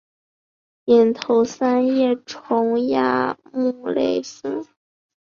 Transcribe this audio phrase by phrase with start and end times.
[0.85, 4.65] 隐头三叶虫亚目类似。